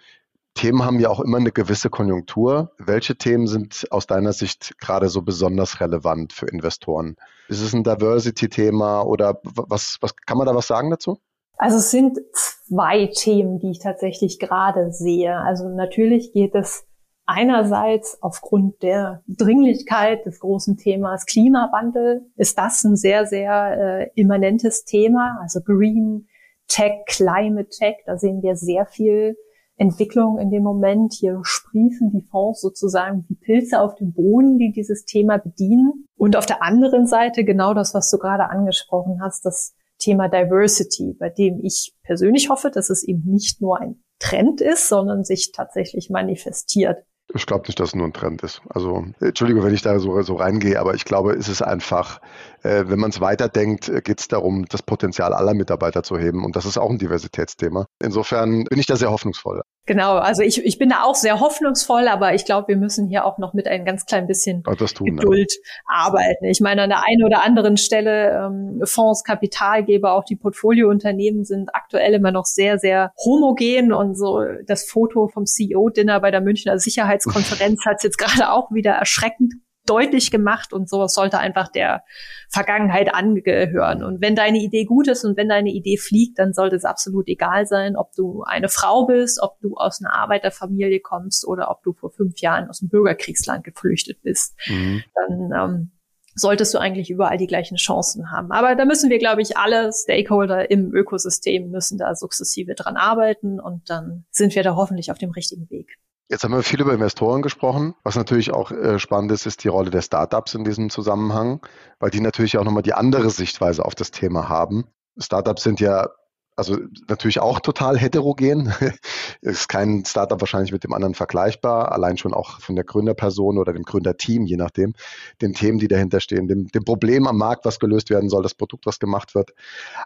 [0.57, 2.71] Themen haben ja auch immer eine gewisse Konjunktur.
[2.79, 7.15] Welche Themen sind aus deiner Sicht gerade so besonders relevant für Investoren?
[7.47, 11.19] Ist es ein Diversity-Thema oder was, was kann man da was sagen dazu?
[11.57, 15.37] Also es sind zwei Themen, die ich tatsächlich gerade sehe.
[15.37, 16.86] Also natürlich geht es
[17.29, 24.85] Einerseits aufgrund der Dringlichkeit des großen Themas Klimawandel ist das ein sehr, sehr äh, immanentes
[24.85, 25.37] Thema.
[25.41, 26.29] Also Green
[26.69, 29.35] Tech, Climate Tech, da sehen wir sehr viel
[29.75, 31.13] Entwicklung in dem Moment.
[31.19, 36.07] Hier sprießen die Fonds sozusagen wie Pilze auf dem Boden, die dieses Thema bedienen.
[36.15, 41.13] Und auf der anderen Seite genau das, was du gerade angesprochen hast, das Thema Diversity,
[41.19, 45.51] bei dem ich persönlich hoffe, dass es eben nicht nur ein Trend ist, sondern sich
[45.51, 47.03] tatsächlich manifestiert.
[47.37, 48.61] Ich glaube nicht, dass es nur ein Trend ist.
[48.69, 52.19] Also, Entschuldigung, wenn ich da so, so reingehe, aber ich glaube, es ist einfach,
[52.63, 56.43] äh, wenn man es weiterdenkt, äh, geht es darum, das Potenzial aller Mitarbeiter zu heben.
[56.43, 57.85] Und das ist auch ein Diversitätsthema.
[58.01, 59.61] Insofern bin ich da sehr hoffnungsvoll.
[59.87, 63.23] Genau, also ich, ich bin da auch sehr hoffnungsvoll, aber ich glaube, wir müssen hier
[63.23, 65.71] auch noch mit ein ganz klein bisschen tun, Geduld ja.
[65.87, 66.43] arbeiten.
[66.43, 71.73] Ich meine, an der einen oder anderen Stelle ähm, Fonds, Kapitalgeber, auch die Portfoliounternehmen sind
[71.73, 76.77] aktuell immer noch sehr, sehr homogen und so das Foto vom CEO-Dinner bei der Münchner
[76.79, 79.53] Sicherheitskonferenz hat es jetzt gerade auch wieder erschreckend
[79.89, 82.03] deutlich gemacht und sowas sollte einfach der
[82.49, 84.03] Vergangenheit angehören.
[84.03, 87.27] Und wenn deine Idee gut ist und wenn deine Idee fliegt, dann sollte es absolut
[87.27, 91.83] egal sein, ob du eine Frau bist, ob du aus einer Arbeiterfamilie kommst oder ob
[91.83, 94.55] du vor fünf Jahren aus dem Bürgerkriegsland geflüchtet bist.
[94.67, 95.03] Mhm.
[95.15, 95.91] Dann ähm,
[96.37, 98.51] solltest du eigentlich überall die gleichen Chancen haben.
[98.51, 103.59] Aber da müssen wir, glaube ich, alle Stakeholder im Ökosystem müssen da sukzessive dran arbeiten
[103.59, 105.97] und dann sind wir da hoffentlich auf dem richtigen Weg.
[106.29, 107.95] Jetzt haben wir viel über Investoren gesprochen.
[108.03, 111.61] Was natürlich auch äh, spannend ist, ist die Rolle der Startups in diesem Zusammenhang,
[111.99, 114.85] weil die natürlich auch nochmal die andere Sichtweise auf das Thema haben.
[115.17, 116.09] Startups sind ja
[116.57, 116.75] also
[117.07, 118.73] natürlich auch total heterogen.
[119.41, 123.73] ist kein Startup wahrscheinlich mit dem anderen vergleichbar, allein schon auch von der Gründerperson oder
[123.73, 124.93] dem Gründerteam, je nachdem,
[125.41, 128.55] den Themen, die dahinter stehen, dem, dem Problem am Markt, was gelöst werden soll, das
[128.55, 129.51] Produkt, was gemacht wird.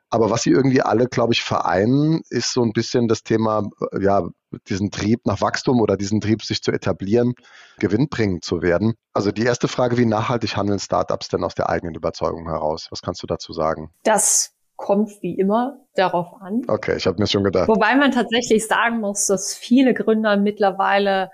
[0.10, 4.28] Aber was sie irgendwie alle, glaube ich, vereinen, ist so ein bisschen das Thema, ja,
[4.68, 7.34] diesen Trieb nach Wachstum oder diesen Trieb, sich zu etablieren,
[7.80, 8.96] gewinnbringend zu werden.
[9.14, 12.88] Also die erste Frage, wie nachhaltig handeln Startups denn aus der eigenen Überzeugung heraus?
[12.90, 13.92] Was kannst du dazu sagen?
[14.04, 16.64] Das kommt wie immer darauf an.
[16.68, 17.68] Okay, ich habe mir schon gedacht.
[17.68, 21.30] Wobei man tatsächlich sagen muss, dass viele Gründer mittlerweile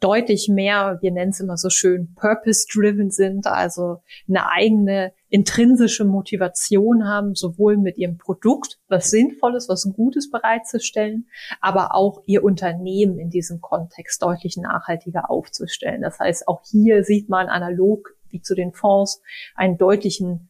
[0.00, 3.98] deutlich mehr, wir nennen es immer so schön, purpose-driven sind, also
[4.28, 11.28] eine eigene intrinsische Motivation haben, sowohl mit ihrem Produkt, was Sinnvolles, was Gutes bereitzustellen,
[11.60, 16.02] aber auch ihr Unternehmen in diesem Kontext deutlich nachhaltiger aufzustellen.
[16.02, 19.22] Das heißt, auch hier sieht man analog wie zu den Fonds
[19.54, 20.49] einen deutlichen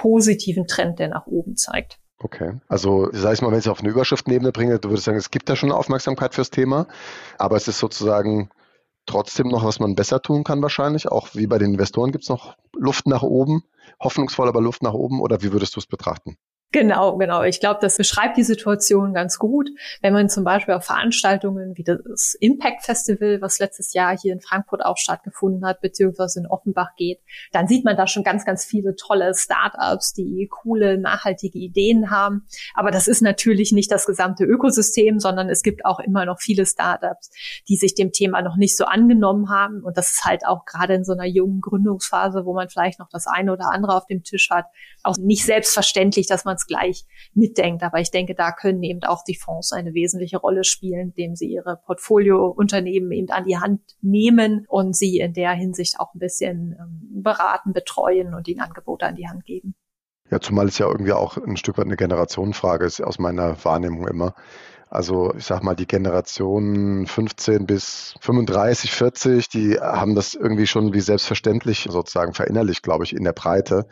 [0.00, 1.98] positiven Trend, der nach oben zeigt.
[2.22, 2.58] Okay.
[2.68, 5.30] Also, sag ich mal, wenn ich es auf eine Überschriftenebene bringe, du würdest sagen, es
[5.30, 6.86] gibt da schon Aufmerksamkeit fürs Thema,
[7.38, 8.48] aber es ist sozusagen
[9.04, 11.08] trotzdem noch, was man besser tun kann wahrscheinlich.
[11.08, 13.62] Auch wie bei den Investoren gibt es noch Luft nach oben,
[14.02, 16.36] hoffnungsvoll, aber Luft nach oben, oder wie würdest du es betrachten?
[16.72, 17.42] Genau, genau.
[17.42, 19.68] Ich glaube, das beschreibt die Situation ganz gut.
[20.02, 24.40] Wenn man zum Beispiel auf Veranstaltungen wie das Impact Festival, was letztes Jahr hier in
[24.40, 27.18] Frankfurt auch stattgefunden hat, beziehungsweise in Offenbach geht,
[27.50, 32.46] dann sieht man da schon ganz, ganz viele tolle Startups, die coole, nachhaltige Ideen haben.
[32.74, 36.66] Aber das ist natürlich nicht das gesamte Ökosystem, sondern es gibt auch immer noch viele
[36.66, 37.32] Startups,
[37.68, 39.82] die sich dem Thema noch nicht so angenommen haben.
[39.82, 43.08] Und das ist halt auch gerade in so einer jungen Gründungsphase, wo man vielleicht noch
[43.08, 44.66] das eine oder andere auf dem Tisch hat,
[45.02, 47.82] auch nicht selbstverständlich, dass man es gleich mitdenkt.
[47.82, 51.50] Aber ich denke, da können eben auch die Fonds eine wesentliche Rolle spielen, indem sie
[51.50, 56.76] ihre Portfoliounternehmen eben an die Hand nehmen und sie in der Hinsicht auch ein bisschen
[56.78, 59.74] ähm, beraten, betreuen und ihnen Angebote an die Hand geben.
[60.30, 64.06] Ja, zumal es ja irgendwie auch ein Stück weit eine Generationenfrage ist, aus meiner Wahrnehmung
[64.06, 64.34] immer.
[64.90, 70.92] Also ich sag mal, die Generation 15 bis 35, 40, die haben das irgendwie schon
[70.92, 73.86] wie selbstverständlich sozusagen verinnerlicht, glaube ich, in der Breite,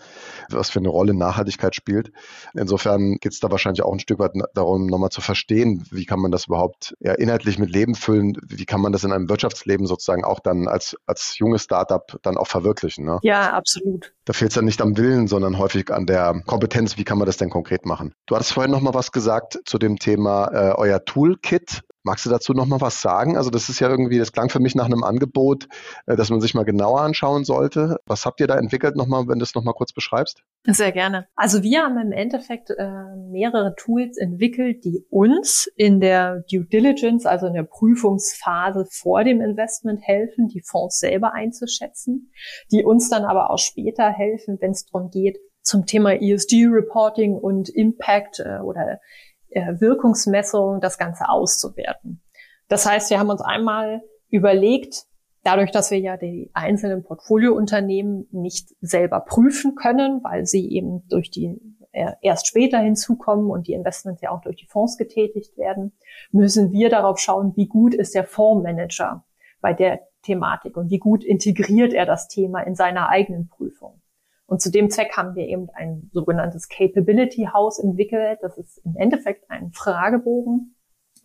[0.51, 2.11] was für eine Rolle Nachhaltigkeit spielt.
[2.53, 6.19] Insofern geht es da wahrscheinlich auch ein Stück weit darum, nochmal zu verstehen, wie kann
[6.19, 9.87] man das überhaupt ja, inhaltlich mit Leben füllen, wie kann man das in einem Wirtschaftsleben
[9.87, 13.05] sozusagen auch dann als, als junges Startup dann auch verwirklichen.
[13.05, 13.21] Ne?
[13.23, 14.13] Ja, absolut.
[14.25, 17.27] Da fehlt es dann nicht am Willen, sondern häufig an der Kompetenz, wie kann man
[17.27, 18.15] das denn konkret machen.
[18.27, 21.83] Du hattest vorhin nochmal was gesagt zu dem Thema äh, euer Toolkit.
[22.05, 23.37] Magst du dazu noch mal was sagen?
[23.37, 25.69] Also das ist ja irgendwie, das klang für mich nach einem Angebot,
[26.07, 27.99] äh, das man sich mal genauer anschauen sollte.
[28.07, 30.43] Was habt ihr da entwickelt noch mal, wenn du es noch mal kurz beschreibst?
[30.65, 31.27] Sehr gerne.
[31.37, 32.91] Also wir haben im Endeffekt äh,
[33.31, 39.43] mehrere Tools entwickelt, die uns in der Due Diligence, also in der Prüfungsphase vor dem
[39.43, 42.33] Investment helfen, die Fonds selber einzuschätzen,
[42.73, 47.69] die uns dann aber auch später helfen, wenn es darum geht, zum Thema ESG-Reporting und
[47.69, 49.01] Impact äh, oder
[49.51, 52.23] äh, Wirkungsmessung das Ganze auszuwerten.
[52.69, 55.05] Das heißt, wir haben uns einmal überlegt,
[55.43, 61.31] dadurch, dass wir ja die einzelnen Portfoliounternehmen nicht selber prüfen können, weil sie eben durch
[61.31, 61.59] die
[61.93, 65.93] äh, erst später hinzukommen und die Investments ja auch durch die Fonds getätigt werden,
[66.31, 69.25] müssen wir darauf schauen, wie gut ist der Fondsmanager
[69.61, 74.03] bei der Thematik und wie gut integriert er das Thema in seiner eigenen Prüfung.
[74.49, 78.39] Und zu dem Zweck haben wir eben ein sogenanntes Capability House entwickelt.
[78.41, 80.75] Das ist im Endeffekt ein Fragebogen,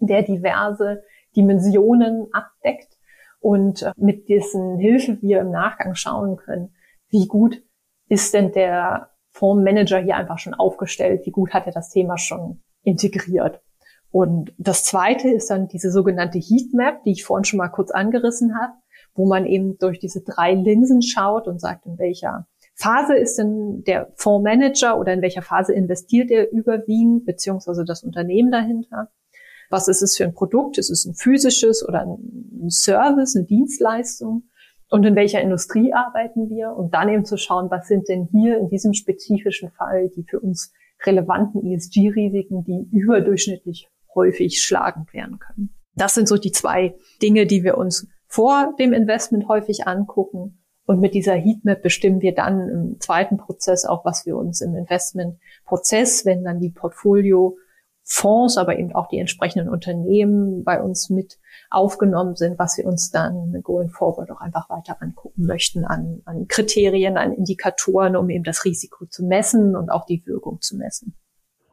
[0.01, 2.97] der diverse Dimensionen abdeckt
[3.39, 6.75] und äh, mit dessen Hilfe wir im Nachgang schauen können,
[7.09, 7.63] wie gut
[8.09, 12.61] ist denn der Fondsmanager hier einfach schon aufgestellt, wie gut hat er das Thema schon
[12.83, 13.61] integriert.
[14.11, 18.59] Und das zweite ist dann diese sogenannte Heatmap, die ich vorhin schon mal kurz angerissen
[18.59, 18.73] habe,
[19.15, 23.83] wo man eben durch diese drei Linsen schaut und sagt, in welcher Phase ist denn
[23.83, 29.11] der Fondsmanager oder in welcher Phase investiert er überwiegend, beziehungsweise das Unternehmen dahinter?
[29.69, 30.77] Was ist es für ein Produkt?
[30.77, 34.49] Ist es ein physisches oder ein Service, eine Dienstleistung?
[34.89, 36.75] Und in welcher Industrie arbeiten wir?
[36.75, 40.39] Und dann eben zu schauen, was sind denn hier in diesem spezifischen Fall die für
[40.39, 40.71] uns
[41.05, 45.73] relevanten ESG-Risiken, die überdurchschnittlich häufig schlagend werden können.
[45.95, 50.99] Das sind so die zwei Dinge, die wir uns vor dem Investment häufig angucken und
[50.99, 56.25] mit dieser Heatmap bestimmen wir dann im zweiten Prozess auch, was wir uns im Investmentprozess,
[56.25, 62.59] wenn dann die Portfolio-Fonds, aber eben auch die entsprechenden Unternehmen bei uns mit aufgenommen sind,
[62.59, 67.31] was wir uns dann going forward auch einfach weiter angucken möchten an, an Kriterien, an
[67.31, 71.15] Indikatoren, um eben das Risiko zu messen und auch die Wirkung zu messen.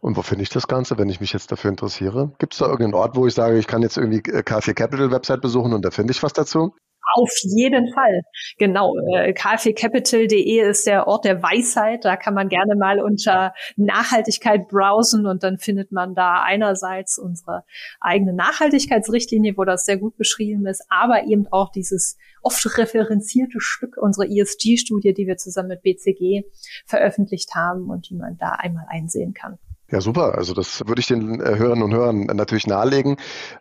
[0.01, 2.33] Und wo finde ich das Ganze, wenn ich mich jetzt dafür interessiere?
[2.39, 5.43] Gibt es da irgendeinen Ort, wo ich sage, ich kann jetzt irgendwie K4 Capital Website
[5.43, 6.75] besuchen und da finde ich was dazu?
[7.15, 8.23] Auf jeden Fall.
[8.59, 8.95] Genau.
[9.15, 12.05] Äh, kfcapital.de ist der Ort der Weisheit.
[12.05, 17.65] Da kann man gerne mal unter Nachhaltigkeit browsen und dann findet man da einerseits unsere
[18.01, 23.97] eigene Nachhaltigkeitsrichtlinie, wo das sehr gut beschrieben ist, aber eben auch dieses oft referenzierte Stück,
[23.97, 26.45] unsere ESG-Studie, die wir zusammen mit BCG
[26.87, 29.59] veröffentlicht haben und die man da einmal einsehen kann.
[29.91, 30.37] Ja, super.
[30.37, 33.17] Also das würde ich den äh, Hörern und Hörern natürlich nahelegen,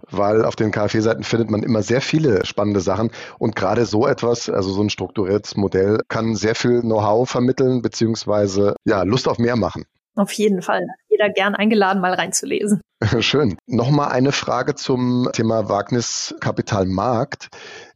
[0.09, 4.49] weil auf den KfW-Seiten findet man immer sehr viele spannende Sachen und gerade so etwas,
[4.49, 9.55] also so ein strukturiertes Modell, kann sehr viel Know-how vermitteln beziehungsweise ja Lust auf mehr
[9.55, 9.85] machen.
[10.15, 10.85] Auf jeden Fall.
[11.07, 12.81] Jeder gern eingeladen, mal reinzulesen.
[13.21, 13.57] Schön.
[13.65, 17.47] Nochmal eine Frage zum Thema Wagniskapitalmarkt.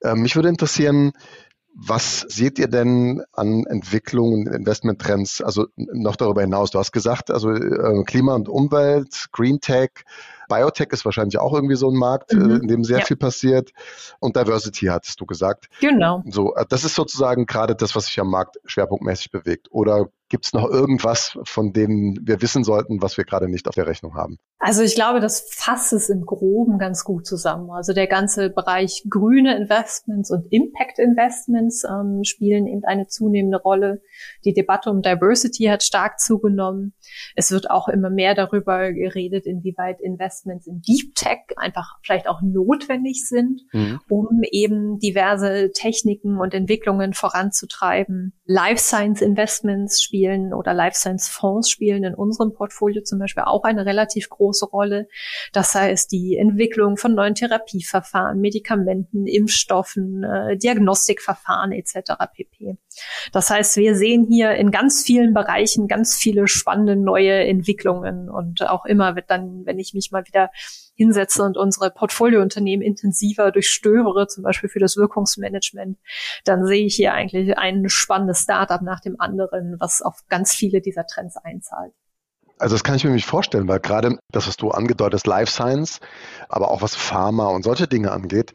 [0.01, 1.11] Äh, mich würde interessieren,
[1.75, 6.71] was seht ihr denn an Entwicklungen, Investmenttrends, also noch darüber hinaus?
[6.71, 9.89] Du hast gesagt, also äh, Klima und Umwelt, Green Tech,
[10.49, 12.61] Biotech ist wahrscheinlich auch irgendwie so ein Markt, äh, mhm.
[12.61, 13.05] in dem sehr ja.
[13.05, 13.71] viel passiert.
[14.19, 15.67] Und Diversity hattest du gesagt.
[15.79, 16.23] Genau.
[16.29, 19.67] So, äh, das ist sozusagen gerade das, was sich am Markt schwerpunktmäßig bewegt.
[19.71, 23.75] Oder Gibt es noch irgendwas, von dem wir wissen sollten, was wir gerade nicht auf
[23.75, 24.39] der Rechnung haben?
[24.57, 27.69] Also ich glaube, das fasst es im Groben ganz gut zusammen.
[27.69, 34.01] Also der ganze Bereich grüne Investments und Impact Investments ähm, spielen eben eine zunehmende Rolle.
[34.43, 36.93] Die Debatte um Diversity hat stark zugenommen.
[37.35, 42.41] Es wird auch immer mehr darüber geredet, inwieweit Investments in Deep Tech einfach vielleicht auch
[42.41, 43.99] notwendig sind, mhm.
[44.09, 48.33] um eben diverse Techniken und Entwicklungen voranzutreiben.
[48.45, 53.43] Life Science Investments spielen spielen oder Life Science Fonds spielen in unserem Portfolio zum Beispiel
[53.43, 55.07] auch eine relativ große Rolle.
[55.51, 62.13] Das heißt, die Entwicklung von neuen Therapieverfahren, Medikamenten, Impfstoffen, äh, Diagnostikverfahren etc.
[62.33, 62.77] pp.
[63.31, 68.67] Das heißt, wir sehen hier in ganz vielen Bereichen ganz viele spannende neue Entwicklungen und
[68.67, 70.49] auch immer wird dann, wenn ich mich mal wieder
[70.95, 75.97] hinsetze und unsere Portfoliounternehmen intensiver durchstöbere, zum Beispiel für das Wirkungsmanagement,
[76.45, 80.81] dann sehe ich hier eigentlich ein spannendes Startup nach dem anderen, was auf ganz viele
[80.81, 81.93] dieser Trends einzahlt.
[82.59, 85.51] Also das kann ich mir nicht vorstellen, weil gerade das, was du angedeutet hast, Life
[85.51, 85.99] Science,
[86.49, 88.53] aber auch was Pharma und solche Dinge angeht,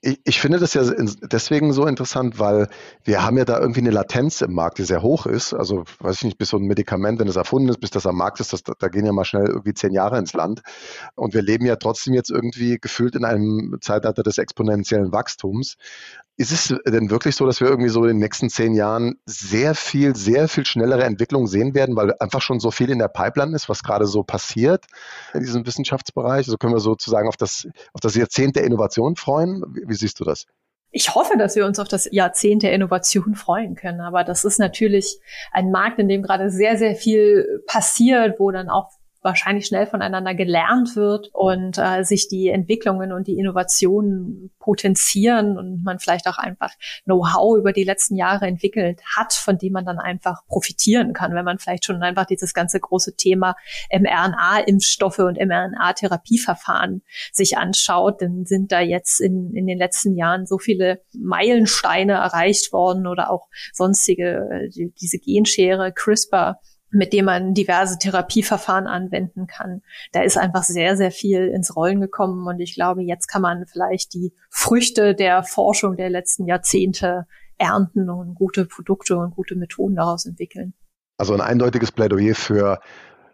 [0.00, 0.82] ich, ich, finde das ja
[1.22, 2.68] deswegen so interessant, weil
[3.04, 5.54] wir haben ja da irgendwie eine Latenz im Markt, die sehr hoch ist.
[5.54, 8.16] Also weiß ich nicht, bis so ein Medikament, wenn es erfunden ist, bis das am
[8.16, 10.62] Markt ist, das, da gehen ja mal schnell irgendwie zehn Jahre ins Land.
[11.14, 15.76] Und wir leben ja trotzdem jetzt irgendwie gefühlt in einem Zeitalter des exponentiellen Wachstums.
[16.38, 19.74] Ist es denn wirklich so, dass wir irgendwie so in den nächsten zehn Jahren sehr
[19.74, 23.54] viel, sehr viel schnellere Entwicklung sehen werden, weil einfach schon so viel in der Pipeline
[23.54, 24.86] ist, was gerade so passiert
[25.34, 26.46] in diesem Wissenschaftsbereich?
[26.46, 29.62] Also können wir sozusagen auf das, auf das Jahrzehnt der Innovation freuen?
[29.74, 30.46] Wie, wie siehst du das?
[30.92, 34.02] ich hoffe, dass wir uns auf das Jahrzehnt der Innovation freuen können.
[34.02, 35.18] Aber das ist natürlich
[35.50, 38.90] ein Markt, in dem gerade sehr, sehr viel passiert, wo dann auch
[39.22, 45.82] wahrscheinlich schnell voneinander gelernt wird und äh, sich die Entwicklungen und die Innovationen potenzieren und
[45.84, 46.72] man vielleicht auch einfach
[47.04, 51.44] Know-how über die letzten Jahre entwickelt hat, von dem man dann einfach profitieren kann, wenn
[51.44, 53.54] man vielleicht schon einfach dieses ganze große Thema
[53.90, 60.58] mRNA-Impfstoffe und mRNA-Therapieverfahren sich anschaut, dann sind da jetzt in, in den letzten Jahren so
[60.58, 66.58] viele Meilensteine erreicht worden oder auch sonstige, äh, diese Genschere, CRISPR,
[66.92, 69.82] mit dem man diverse Therapieverfahren anwenden kann.
[70.12, 73.66] Da ist einfach sehr, sehr viel ins Rollen gekommen und ich glaube, jetzt kann man
[73.66, 77.26] vielleicht die Früchte der Forschung der letzten Jahrzehnte
[77.58, 80.74] ernten und gute Produkte und gute Methoden daraus entwickeln.
[81.16, 82.80] Also ein eindeutiges Plädoyer für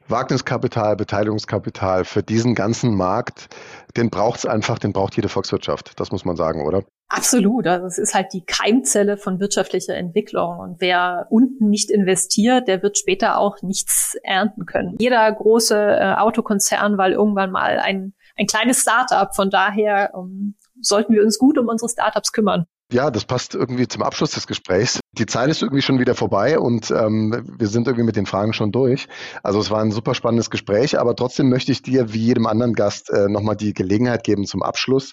[0.09, 3.49] Wagniskapital, Beteiligungskapital für diesen ganzen Markt,
[3.97, 5.99] den braucht es einfach, den braucht jede Volkswirtschaft.
[6.01, 6.85] Das muss man sagen, oder?
[7.11, 7.67] Absolut.
[7.67, 10.59] Also es ist halt die Keimzelle von wirtschaftlicher Entwicklung.
[10.59, 14.97] Und wer unten nicht investiert, der wird später auch nichts ernten können.
[15.01, 19.35] Jeder große äh, Autokonzern war irgendwann mal ein, ein kleines Startup.
[19.35, 22.67] Von daher um, ähm, sollten wir uns gut um unsere Startups kümmern.
[22.91, 25.01] Ja, das passt irgendwie zum Abschluss des Gesprächs.
[25.13, 28.55] Die Zeit ist irgendwie schon wieder vorbei und ähm, wir sind irgendwie mit den Fragen
[28.55, 29.09] schon durch.
[29.43, 32.73] Also es war ein super spannendes Gespräch, aber trotzdem möchte ich dir wie jedem anderen
[32.73, 35.13] Gast äh, nochmal die Gelegenheit geben, zum Abschluss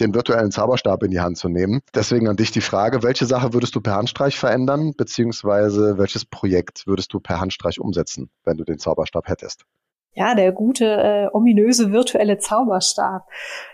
[0.00, 1.82] den virtuellen Zauberstab in die Hand zu nehmen.
[1.94, 6.86] Deswegen an dich die Frage, welche Sache würdest du per Handstreich verändern, beziehungsweise welches Projekt
[6.86, 9.66] würdest du per Handstreich umsetzen, wenn du den Zauberstab hättest?
[10.14, 13.28] Ja, der gute, äh, ominöse virtuelle Zauberstab.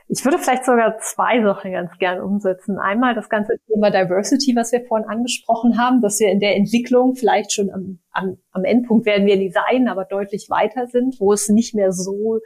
[0.07, 2.79] Ich würde vielleicht sogar zwei Sachen ganz gern umsetzen.
[2.79, 7.15] Einmal das ganze Thema Diversity, was wir vorhin angesprochen haben, dass wir in der Entwicklung
[7.15, 11.33] vielleicht schon am, am, am Endpunkt werden wir nie sein, aber deutlich weiter sind, wo
[11.33, 12.41] es nicht mehr so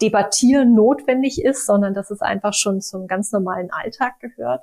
[0.00, 4.62] debattieren notwendig ist, sondern dass es einfach schon zum ganz normalen Alltag gehört.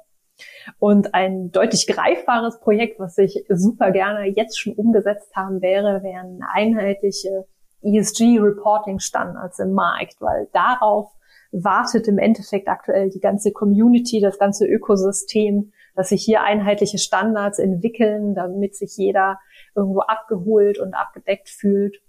[0.79, 6.39] Und ein deutlich greifbares Projekt, was ich super gerne jetzt schon umgesetzt haben wäre, wären
[6.49, 7.45] einheitliche
[7.81, 11.11] ESG-Reporting-Standards im Markt, weil darauf
[11.51, 17.59] wartet im Endeffekt aktuell die ganze Community, das ganze Ökosystem, dass sich hier einheitliche Standards
[17.59, 19.39] entwickeln, damit sich jeder
[19.75, 22.01] irgendwo abgeholt und abgedeckt fühlt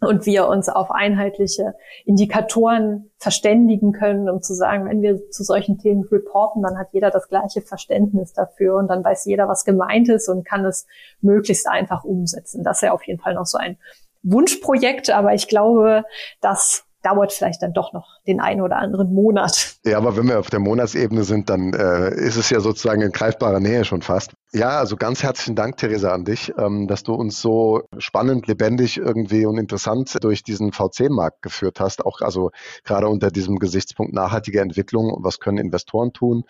[0.00, 5.78] und wir uns auf einheitliche Indikatoren verständigen können, um zu sagen, wenn wir zu solchen
[5.78, 10.08] Themen reporten, dann hat jeder das gleiche Verständnis dafür und dann weiß jeder, was gemeint
[10.08, 10.86] ist und kann es
[11.20, 12.62] möglichst einfach umsetzen.
[12.62, 13.76] Das wäre auf jeden Fall noch so ein
[14.22, 16.04] Wunschprojekt, aber ich glaube,
[16.40, 19.76] das dauert vielleicht dann doch noch den einen oder anderen Monat.
[19.84, 23.12] Ja, aber wenn wir auf der Monatsebene sind, dann äh, ist es ja sozusagen in
[23.12, 24.32] greifbarer Nähe schon fast.
[24.52, 28.96] Ja, also ganz herzlichen Dank, Theresa, an dich, ähm, dass du uns so spannend, lebendig
[28.96, 32.04] irgendwie und interessant durch diesen VC-Markt geführt hast.
[32.04, 32.50] Auch also
[32.84, 35.16] gerade unter diesem Gesichtspunkt nachhaltige Entwicklung.
[35.20, 36.44] Was können Investoren tun?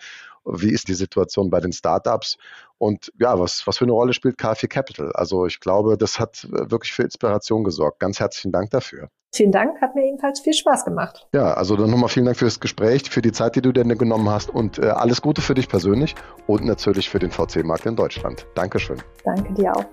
[0.45, 2.37] Wie ist die Situation bei den Startups?
[2.77, 5.11] Und ja, was, was für eine Rolle spielt KfW Capital?
[5.13, 7.99] Also ich glaube, das hat wirklich für Inspiration gesorgt.
[7.99, 9.09] Ganz herzlichen Dank dafür.
[9.31, 11.27] Vielen Dank, hat mir ebenfalls viel Spaß gemacht.
[11.33, 13.83] Ja, also dann nochmal vielen Dank für das Gespräch, für die Zeit, die du dir
[13.83, 16.15] genommen hast und äh, alles Gute für dich persönlich
[16.47, 18.47] und natürlich für den VC-Markt in Deutschland.
[18.55, 18.97] Dankeschön.
[19.23, 19.85] Danke dir auch.